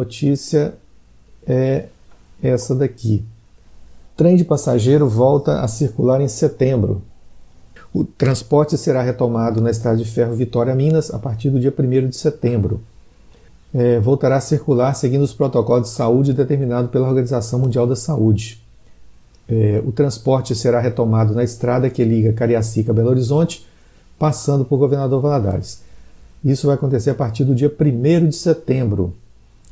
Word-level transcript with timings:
notícia 0.00 0.74
é 1.46 1.86
essa 2.42 2.74
daqui. 2.74 3.22
Trem 4.16 4.36
de 4.36 4.44
passageiro 4.44 5.08
volta 5.08 5.60
a 5.60 5.68
circular 5.68 6.20
em 6.20 6.28
setembro. 6.28 7.02
O 7.92 8.04
transporte 8.04 8.78
será 8.78 9.02
retomado 9.02 9.60
na 9.60 9.70
estrada 9.70 9.98
de 9.98 10.04
ferro 10.04 10.34
Vitória 10.34 10.74
Minas 10.74 11.12
a 11.12 11.18
partir 11.18 11.50
do 11.50 11.60
dia 11.60 11.74
1 11.76 12.08
de 12.08 12.16
setembro. 12.16 12.80
É, 13.74 14.00
voltará 14.00 14.36
a 14.36 14.40
circular 14.40 14.94
seguindo 14.94 15.22
os 15.22 15.34
protocolos 15.34 15.88
de 15.88 15.94
saúde 15.94 16.32
determinados 16.32 16.90
pela 16.90 17.08
Organização 17.08 17.58
Mundial 17.58 17.86
da 17.86 17.96
Saúde. 17.96 18.62
É, 19.48 19.82
o 19.84 19.92
transporte 19.92 20.54
será 20.54 20.80
retomado 20.80 21.34
na 21.34 21.44
estrada 21.44 21.90
que 21.90 22.04
liga 22.04 22.32
Cariacica 22.32 22.92
a 22.92 22.94
Belo 22.94 23.10
Horizonte, 23.10 23.66
passando 24.18 24.64
por 24.64 24.78
Governador 24.78 25.20
Valadares. 25.20 25.82
Isso 26.44 26.66
vai 26.68 26.76
acontecer 26.76 27.10
a 27.10 27.14
partir 27.14 27.44
do 27.44 27.54
dia 27.54 27.70
1 27.70 28.28
de 28.28 28.36
setembro. 28.36 29.14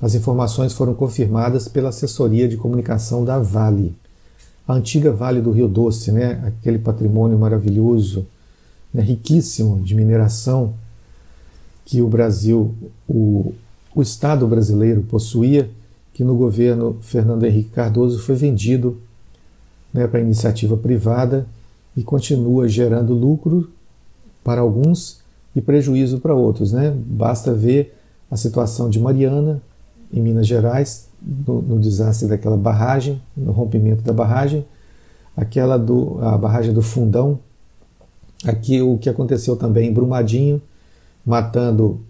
As 0.00 0.14
informações 0.14 0.72
foram 0.72 0.94
confirmadas 0.94 1.68
pela 1.68 1.88
assessoria 1.88 2.48
de 2.48 2.56
comunicação 2.56 3.24
da 3.24 3.38
Vale 3.38 3.96
a 4.68 4.74
antiga 4.74 5.10
Vale 5.10 5.40
do 5.40 5.50
Rio 5.50 5.66
Doce, 5.66 6.12
né? 6.12 6.42
aquele 6.46 6.78
patrimônio 6.78 7.38
maravilhoso, 7.38 8.26
né? 8.92 9.02
riquíssimo 9.02 9.80
de 9.80 9.94
mineração 9.94 10.74
que 11.86 12.02
o 12.02 12.06
Brasil, 12.06 12.74
o, 13.08 13.54
o 13.94 14.02
Estado 14.02 14.46
brasileiro 14.46 15.00
possuía, 15.04 15.70
que 16.12 16.22
no 16.22 16.34
governo 16.34 16.98
Fernando 17.00 17.44
Henrique 17.44 17.70
Cardoso 17.70 18.18
foi 18.18 18.34
vendido 18.34 18.98
né, 19.94 20.06
para 20.06 20.20
iniciativa 20.20 20.76
privada 20.76 21.46
e 21.96 22.02
continua 22.02 22.68
gerando 22.68 23.14
lucro 23.14 23.70
para 24.44 24.60
alguns 24.60 25.20
e 25.56 25.62
prejuízo 25.62 26.18
para 26.18 26.34
outros. 26.34 26.72
Né? 26.72 26.94
Basta 26.94 27.54
ver 27.54 27.96
a 28.30 28.36
situação 28.36 28.90
de 28.90 29.00
Mariana, 29.00 29.62
em 30.12 30.20
Minas 30.20 30.46
Gerais, 30.46 31.08
no, 31.20 31.60
no, 31.60 31.78
desastre 31.78 32.28
daquela 32.28 32.56
barragem, 32.56 33.20
no 33.36 33.52
rompimento 33.52 34.02
da 34.02 34.12
barragem, 34.12 34.64
aquela 35.36 35.78
do 35.78 36.18
a 36.20 36.36
barragem 36.36 36.72
do 36.72 36.82
Fundão, 36.82 37.38
aqui 38.44 38.80
o 38.80 38.98
que 38.98 39.08
aconteceu 39.08 39.56
também 39.56 39.88
em 39.88 39.92
Brumadinho, 39.92 40.62
matando 41.24 42.00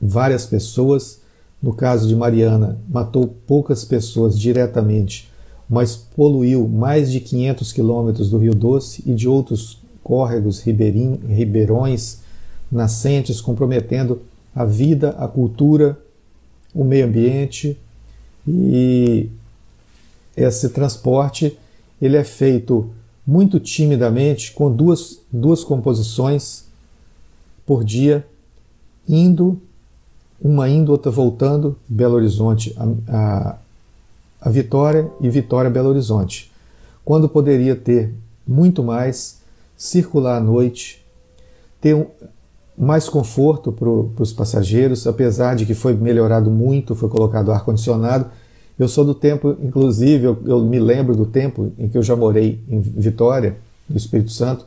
várias 0.00 0.46
pessoas. 0.46 1.20
No 1.62 1.72
caso 1.72 2.06
de 2.06 2.14
Mariana, 2.14 2.78
matou 2.88 3.26
poucas 3.46 3.84
pessoas 3.84 4.38
diretamente, 4.38 5.30
mas 5.68 5.96
poluiu 5.96 6.68
mais 6.68 7.10
de 7.10 7.18
500 7.18 7.72
quilômetros 7.72 8.30
do 8.30 8.38
Rio 8.38 8.54
Doce 8.54 9.02
e 9.06 9.14
de 9.14 9.28
outros 9.28 9.82
córregos, 10.02 10.60
ribeirim, 10.60 11.18
ribeirões, 11.28 12.20
nascentes, 12.70 13.40
comprometendo 13.40 14.20
a 14.54 14.64
vida, 14.64 15.10
a 15.18 15.26
cultura, 15.26 15.98
o 16.76 16.84
meio 16.84 17.06
ambiente 17.06 17.78
e 18.46 19.30
esse 20.36 20.68
transporte 20.68 21.58
ele 22.00 22.18
é 22.18 22.22
feito 22.22 22.90
muito 23.26 23.58
timidamente 23.58 24.52
com 24.52 24.70
duas, 24.70 25.18
duas 25.32 25.64
composições 25.64 26.66
por 27.64 27.82
dia, 27.82 28.24
indo, 29.08 29.60
uma 30.40 30.68
indo, 30.68 30.92
outra 30.92 31.10
voltando, 31.10 31.76
Belo 31.88 32.14
Horizonte 32.14 32.76
a, 32.76 32.84
a, 33.08 33.58
a 34.42 34.50
Vitória 34.50 35.10
e 35.20 35.30
Vitória 35.30 35.70
Belo 35.70 35.88
Horizonte. 35.88 36.52
Quando 37.04 37.28
poderia 37.28 37.74
ter 37.74 38.12
muito 38.46 38.82
mais, 38.82 39.40
circular 39.76 40.36
à 40.36 40.40
noite, 40.40 41.04
ter 41.80 41.94
um, 41.94 42.06
mais 42.76 43.08
conforto 43.08 43.72
para 43.72 43.88
os 43.88 44.32
passageiros, 44.32 45.06
apesar 45.06 45.56
de 45.56 45.64
que 45.64 45.74
foi 45.74 45.94
melhorado 45.94 46.50
muito, 46.50 46.94
foi 46.94 47.08
colocado 47.08 47.50
ar-condicionado. 47.50 48.26
Eu 48.78 48.86
sou 48.88 49.04
do 49.04 49.14
tempo, 49.14 49.56
inclusive, 49.62 50.24
eu, 50.24 50.38
eu, 50.44 50.62
me 50.62 50.78
lembro 50.78 51.16
do 51.16 51.24
tempo 51.24 51.72
em 51.78 51.88
que 51.88 51.96
eu 51.96 52.02
já 52.02 52.14
morei 52.14 52.60
em 52.68 52.80
Vitória, 52.80 53.56
no 53.88 53.96
Espírito 53.96 54.30
Santo, 54.30 54.66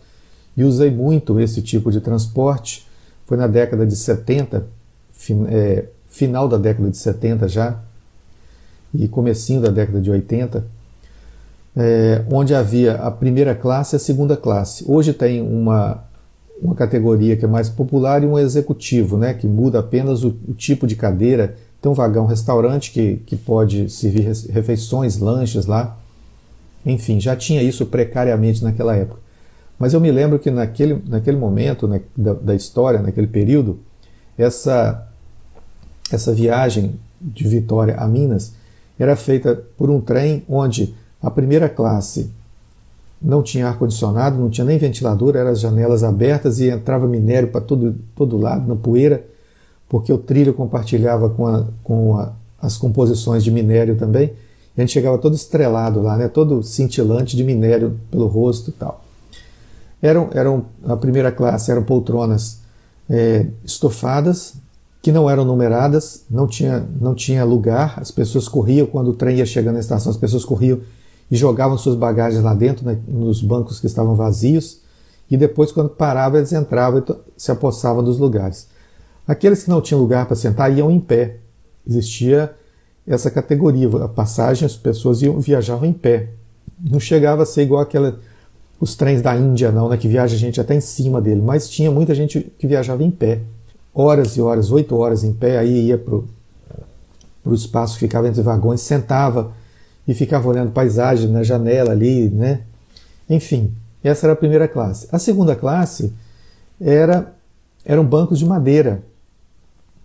e 0.58 0.64
usei 0.64 0.90
muito 0.90 1.40
esse 1.40 1.62
tipo 1.62 1.92
de 1.92 2.02
transporte. 2.02 2.88
Foi 3.28 3.38
na 3.38 3.46
década 3.46 3.86
de 3.86 3.96
70, 3.96 4.66
fin, 5.12 5.46
é, 5.48 5.86
final 6.08 6.48
da 6.48 6.58
década 6.58 6.90
de 6.90 6.98
70 6.98 7.48
já, 7.48 7.80
e 8.92 9.08
comecinho 9.08 9.62
da 9.62 9.70
década 9.70 10.02
de 10.02 10.10
80, 10.10 10.66
é, 11.78 12.26
onde 12.32 12.56
havia 12.56 12.96
a 12.96 13.12
primeira 13.12 13.54
classe 13.54 13.96
e 13.96 13.98
a 13.98 14.00
segunda 14.00 14.36
classe. 14.36 14.84
Hoje 14.88 15.14
tem 15.14 15.40
uma 15.42 16.09
uma 16.62 16.76
categoria 16.76 17.36
que 17.36 17.46
é 17.46 17.48
mais 17.48 17.70
popular 17.70 18.24
e 18.24 18.26
um 18.26 18.38
executivo, 18.38 19.18
né, 19.18 19.34
que 19.34 19.48
muda 19.48 19.80
apenas 19.80 20.24
o, 20.24 20.36
o 20.48 20.54
tipo 20.54 20.86
de 20.86 20.96
cadeira. 20.96 21.56
Tem 21.82 21.92
um 21.92 21.96
vagão 21.96 22.26
restaurante 22.26 22.92
que, 22.92 23.18
que 23.26 23.36
pode 23.36 23.90
servir 23.90 24.28
refeições, 24.50 25.18
lanches 25.18 25.66
lá. 25.66 25.98
Enfim, 26.86 27.20
já 27.20 27.36
tinha 27.36 27.64
isso 27.64 27.86
precariamente 27.86 28.64
naquela 28.64 28.96
época. 28.96 29.20
Mas 29.78 29.94
eu 29.94 30.02
me 30.02 30.12
lembro 30.12 30.38
que 30.38 30.52
naquele, 30.52 31.02
naquele 31.08 31.38
momento 31.38 31.88
né, 31.88 32.02
da, 32.16 32.34
da 32.34 32.56
história, 32.56 33.02
naquele 33.02 33.28
período, 33.28 33.80
essa, 34.38 35.08
essa 36.12 36.34
viagem 36.34 37.00
de 37.22 37.48
Vitória 37.48 37.96
a 37.96 38.08
Minas 38.08 38.54
era 38.98 39.16
feita 39.16 39.64
por 39.78 39.90
um 39.90 40.02
trem 40.02 40.44
onde 40.50 40.94
a 41.22 41.32
primeira 41.32 41.70
classe 41.70 42.30
não 43.22 43.44
tinha 43.44 43.68
ar-condicionado, 43.68 44.38
não 44.38 44.50
tinha 44.50 44.66
nem 44.66 44.78
ventilador, 44.78 45.36
eram 45.36 45.52
as 45.52 45.60
janelas 45.60 46.04
abertas 46.04 46.60
e 46.60 46.70
entrava 46.70 47.08
minério 47.08 47.50
para 47.50 47.62
todo, 47.62 47.96
todo 48.16 48.38
lado, 48.38 48.68
na 48.68 48.76
poeira, 48.76 49.26
porque 49.88 50.14
o 50.14 50.18
trilho 50.18 50.54
compartilhava 50.54 51.30
com, 51.30 51.48
a, 51.48 51.66
com 51.84 52.18
a, 52.18 52.32
as 52.62 52.78
composições 52.78 53.44
de 53.44 53.52
minério 53.52 53.98
também. 53.98 54.34
E 54.78 54.82
a 54.82 54.82
gente 54.82 54.94
chegava 54.94 55.18
todo 55.18 55.36
estrelado 55.36 56.02
lá, 56.02 56.16
né, 56.16 56.28
todo 56.28 56.64
cintilante 56.64 57.36
de 57.36 57.44
minério 57.44 58.00
pelo 58.10 58.28
rosto 58.28 58.70
e 58.70 58.74
tal. 58.74 59.04
Eram, 60.02 60.30
eram, 60.34 60.66
a 60.86 60.96
primeira 60.96 61.32
classe 61.32 61.72
eram 61.72 61.84
poltronas 61.84 62.60
é, 63.10 63.48
estofadas, 63.66 64.54
que 65.02 65.12
não 65.12 65.30
eram 65.30 65.44
numeradas, 65.44 66.24
não 66.30 66.48
tinha, 66.48 66.86
não 67.00 67.16
tinha 67.16 67.44
lugar, 67.44 67.96
as 67.98 68.12
pessoas 68.12 68.48
corriam, 68.48 68.86
quando 68.86 69.10
o 69.10 69.14
trem 69.14 69.38
ia 69.38 69.46
chegando 69.46 69.76
na 69.76 69.80
estação, 69.80 70.10
as 70.10 70.18
pessoas 70.18 70.46
corriam 70.46 70.80
e 71.30 71.36
jogavam 71.36 71.78
suas 71.78 71.96
bagagens 71.96 72.44
lá 72.44 72.54
dentro, 72.54 72.86
né, 72.86 72.98
nos 73.08 73.42
bancos 73.42 73.80
que 73.80 73.88
estavam 73.88 74.16
vazios, 74.16 74.82
e 75.30 75.38
depois, 75.38 75.72
quando 75.72 75.90
parava, 75.90 76.38
eles 76.38 76.52
entravam 76.52 77.04
e 77.08 77.16
se 77.38 77.52
apossavam 77.52 78.04
dos 78.04 78.18
lugares. 78.18 78.68
Aqueles 79.28 79.64
que 79.64 79.70
não 79.70 79.80
tinham 79.80 80.02
lugar 80.02 80.26
para 80.26 80.36
sentar 80.36 80.76
iam 80.76 80.90
em 80.90 81.00
pé. 81.00 81.38
Existia 81.88 82.52
essa 83.06 83.30
categoria, 83.30 83.88
a 84.04 84.08
passagem, 84.08 84.66
as 84.66 84.76
pessoas 84.76 85.22
iam, 85.22 85.40
viajavam 85.40 85.88
em 85.88 85.94
pé. 85.94 86.30
Não 86.80 87.00
chegava 87.00 87.44
a 87.44 87.46
ser 87.46 87.62
igual 87.62 87.82
aquela, 87.82 88.20
os 88.80 88.96
trens 88.96 89.22
da 89.22 89.36
Índia, 89.36 89.72
não, 89.72 89.90
né, 89.90 89.98
que 89.98 90.08
viaja 90.08 90.36
a 90.36 90.40
gente 90.40 90.60
até 90.60 90.74
em 90.74 90.82
cima 90.82 91.22
dele, 91.22 91.42
mas 91.42 91.70
tinha 91.70 91.92
muita 91.92 92.16
gente 92.16 92.52
que 92.58 92.66
viajava 92.66 93.04
em 93.04 93.12
pé. 93.12 93.42
Horas 93.94 94.36
e 94.36 94.42
horas, 94.42 94.72
oito 94.72 94.96
horas 94.96 95.24
em 95.24 95.34
pé, 95.34 95.60
aí 95.60 95.88
ia 95.88 95.98
para 95.98 96.16
o 96.16 97.54
espaço 97.54 97.96
que 97.96 98.00
ficava 98.00 98.28
entre 98.28 98.42
vagões, 98.42 98.82
sentava 98.82 99.52
e 100.10 100.14
ficava 100.16 100.50
olhando 100.50 100.72
paisagem 100.72 101.30
na 101.30 101.44
janela 101.44 101.92
ali, 101.92 102.28
né? 102.30 102.62
Enfim, 103.30 103.72
essa 104.04 104.26
era 104.26 104.34
a 104.34 104.36
primeira 104.36 104.68
classe. 104.68 105.08
A 105.12 105.20
segunda 105.20 105.56
classe 105.56 106.12
era 106.82 107.32
eram 107.86 108.04
bancos 108.04 108.40
de 108.40 108.46
madeira. 108.46 109.04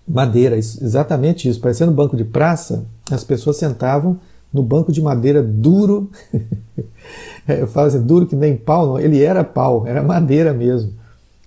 Madeira, 0.06 0.58
exatamente 0.58 1.48
isso, 1.48 1.58
parecendo 1.58 1.90
um 1.90 1.94
banco 1.94 2.18
de 2.18 2.24
praça, 2.24 2.84
as 3.10 3.24
pessoas 3.24 3.56
sentavam 3.56 4.20
no 4.52 4.62
banco 4.62 4.92
de 4.92 5.00
madeira 5.00 5.42
duro. 5.42 6.10
Eu 7.48 7.66
falo 7.66 7.86
assim, 7.86 8.02
duro 8.02 8.26
que 8.26 8.36
nem 8.36 8.58
pau, 8.58 8.86
não. 8.86 9.00
ele 9.00 9.22
era 9.22 9.42
pau, 9.42 9.86
era 9.86 10.02
madeira 10.02 10.52
mesmo. 10.52 10.92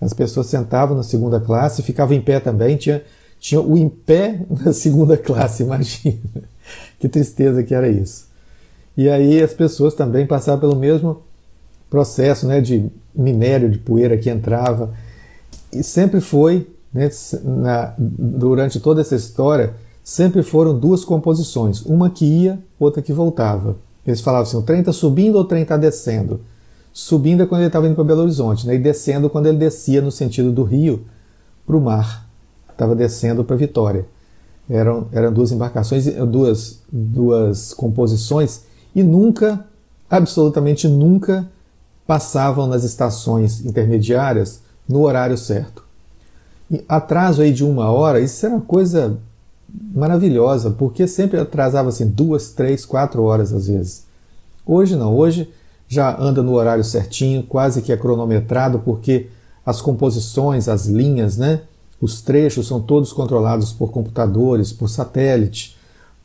As 0.02 0.14
pessoas 0.14 0.48
sentavam 0.48 0.98
na 0.98 1.04
segunda 1.04 1.40
classe, 1.40 1.84
ficavam 1.84 2.18
em 2.18 2.22
pé 2.22 2.40
também, 2.40 2.76
tinha, 2.76 3.04
tinha 3.40 3.62
o 3.62 3.78
em 3.78 3.88
pé 3.88 4.42
na 4.50 4.74
segunda 4.74 5.16
classe, 5.16 5.62
imagina. 5.62 6.18
Que 7.00 7.08
tristeza 7.08 7.62
que 7.62 7.76
era 7.76 7.88
isso. 7.88 8.26
E 8.98 9.08
aí 9.08 9.42
as 9.42 9.54
pessoas 9.54 9.94
também 9.94 10.26
passavam 10.26 10.60
pelo 10.60 10.76
mesmo 10.76 11.22
processo 11.88 12.48
né, 12.48 12.60
de 12.60 12.90
minério, 13.14 13.70
de 13.70 13.78
poeira 13.78 14.18
que 14.18 14.30
entrava. 14.30 14.92
E 15.72 15.84
sempre 15.84 16.20
foi, 16.20 16.68
né, 16.92 17.08
na, 17.44 17.94
durante 17.98 18.80
toda 18.80 19.02
essa 19.02 19.16
história, 19.16 19.76
sempre 20.04 20.42
foram 20.42 20.78
duas 20.78 21.06
composições, 21.06 21.86
uma 21.86 22.10
que 22.10 22.26
ia, 22.26 22.60
outra 22.80 23.02
que 23.02 23.14
voltava. 23.14 23.76
Eles 24.06 24.22
falavam 24.22 24.48
assim: 24.48 24.58
o 24.58 24.64
trem 24.64 24.80
está 24.80 24.92
subindo 24.92 25.36
ou 25.36 25.42
o 25.42 25.46
trem 25.46 25.62
está 25.62 25.78
descendo? 25.78 26.42
Subindo 26.92 27.44
é 27.44 27.46
quando 27.46 27.62
ele 27.62 27.68
estava 27.68 27.86
indo 27.86 27.94
para 27.94 28.04
Belo 28.04 28.22
Horizonte, 28.22 28.66
né, 28.66 28.74
e 28.74 28.80
descendo 28.80 29.30
quando 29.30 29.46
ele 29.46 29.58
descia 29.58 30.02
no 30.02 30.12
sentido 30.12 30.52
do 30.52 30.64
rio 30.64 31.06
para 31.68 31.78
o 31.78 31.82
mar. 31.82 32.28
Estava 32.72 32.96
descendo 32.96 33.44
para 33.44 33.56
Vitória. 33.56 34.06
Eram, 34.68 35.08
eram 35.12 35.32
duas 35.32 35.52
embarcações, 35.52 36.06
duas, 36.06 36.82
duas 36.92 37.74
composições 37.74 38.64
e 38.98 39.04
nunca, 39.04 39.64
absolutamente 40.10 40.88
nunca, 40.88 41.48
passavam 42.08 42.66
nas 42.66 42.84
estações 42.84 43.64
intermediárias 43.64 44.60
no 44.90 45.04
horário 45.04 45.38
certo. 45.38 45.84
E 46.72 46.84
atraso 46.90 47.44
aí 47.44 47.54
de 47.54 47.64
uma 47.64 47.92
hora, 47.92 48.20
isso 48.20 48.44
era 48.44 48.60
coisa 48.60 49.16
maravilhosa, 49.94 50.72
porque 50.72 51.06
sempre 51.06 51.40
atrasava 51.40 51.90
assim 51.90 52.08
duas, 52.08 52.50
três, 52.54 52.86
quatro 52.86 53.22
horas 53.22 53.54
às 53.54 53.68
vezes. 53.68 54.04
Hoje 54.66 54.96
não, 54.96 55.16
hoje 55.16 55.48
já 55.88 56.20
anda 56.20 56.42
no 56.42 56.54
horário 56.54 56.84
certinho, 56.84 57.44
quase 57.44 57.84
que 57.84 57.92
é 57.92 57.98
cronometrado, 57.98 58.80
porque 58.80 59.28
as 59.64 59.80
composições, 59.80 60.68
as 60.68 60.88
linhas, 60.88 61.38
né, 61.38 61.62
os 62.02 62.24
trechos 62.24 62.66
são 62.66 62.82
todos 62.82 63.14
controlados 63.14 63.72
por 63.72 63.92
computadores, 63.92 64.74
por 64.74 64.90
satélite, 64.90 65.77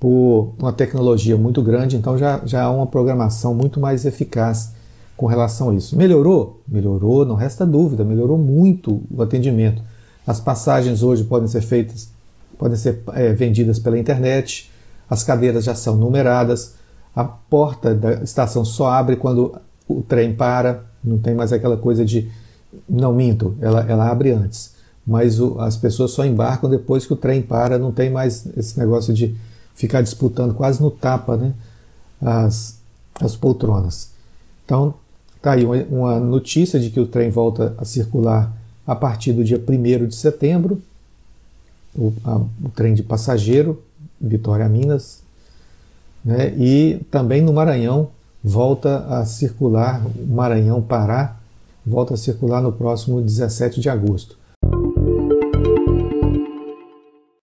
por 0.03 0.55
uma 0.59 0.73
tecnologia 0.73 1.37
muito 1.37 1.63
grande, 1.63 1.97
então 1.97 2.19
já, 2.19 2.41
já 2.45 2.65
há 2.65 2.71
uma 2.73 2.89
programação 2.89 3.55
muito 3.55 3.79
mais 3.79 4.05
eficaz 4.05 4.73
com 5.17 5.27
relação 5.27 5.71
a 5.71 5.75
isso. 5.77 5.97
Melhorou? 5.97 6.61
Melhorou, 6.67 7.25
não 7.25 7.37
resta 7.37 7.65
dúvida, 7.65 8.05
melhorou 8.05 8.37
muito 8.37 9.01
o 9.09 9.23
atendimento. 9.23 9.81
As 10.27 10.41
passagens 10.41 11.05
hoje 11.05 11.23
podem 11.23 11.47
ser 11.47 11.61
feitas, 11.61 12.11
podem 12.59 12.77
ser 12.77 13.01
é, 13.13 13.33
vendidas 13.33 13.79
pela 13.79 13.97
internet, 13.97 14.69
as 15.09 15.23
cadeiras 15.23 15.63
já 15.63 15.77
são 15.77 15.95
numeradas, 15.95 16.75
a 17.15 17.23
porta 17.23 17.95
da 17.95 18.15
estação 18.25 18.65
só 18.65 18.91
abre 18.91 19.15
quando 19.15 19.55
o 19.87 20.03
trem 20.03 20.35
para, 20.35 20.85
não 21.05 21.19
tem 21.19 21.33
mais 21.33 21.53
aquela 21.53 21.77
coisa 21.77 22.05
de. 22.05 22.29
Não 22.89 23.15
minto, 23.15 23.55
ela, 23.61 23.87
ela 23.89 24.11
abre 24.11 24.33
antes. 24.33 24.75
Mas 25.07 25.39
o, 25.39 25.61
as 25.61 25.77
pessoas 25.77 26.11
só 26.11 26.25
embarcam 26.25 26.69
depois 26.69 27.07
que 27.07 27.13
o 27.13 27.17
trem 27.17 27.41
para, 27.41 27.79
não 27.79 27.93
tem 27.93 28.11
mais 28.11 28.49
esse 28.57 28.77
negócio 28.77 29.15
de 29.15 29.37
ficar 29.75 30.03
disputando 30.03 30.55
quase 30.55 30.81
no 30.81 30.91
tapa 30.91 31.37
né, 31.37 31.53
as, 32.21 32.79
as 33.21 33.37
poltronas. 33.37 34.11
Então, 34.65 34.95
tá 35.41 35.53
aí 35.53 35.65
uma, 35.65 35.77
uma 35.85 36.21
notícia 36.21 36.79
de 36.79 36.91
que 36.91 37.01
o 37.01 37.07
trem 37.07 37.31
volta 37.31 37.75
a 37.79 37.85
circular 37.85 38.53
a 38.87 38.95
partir 38.95 39.33
do 39.33 39.45
dia 39.45 39.59
1 39.59 40.07
de 40.07 40.15
setembro. 40.15 40.81
O, 41.95 42.13
a, 42.25 42.37
o 42.37 42.69
trem 42.75 42.95
de 42.95 43.03
passageiro, 43.03 43.83
Vitória 44.21 44.69
Minas, 44.69 45.23
né? 46.25 46.55
E 46.57 47.05
também 47.11 47.43
no 47.43 47.53
Maranhão 47.53 48.11
volta 48.43 49.07
a 49.09 49.25
circular, 49.25 50.03
Maranhão 50.27 50.81
Pará 50.81 51.37
volta 51.85 52.15
a 52.15 52.17
circular 52.17 52.61
no 52.61 52.73
próximo 52.73 53.21
17 53.21 53.81
de 53.81 53.89
agosto. 53.89 54.37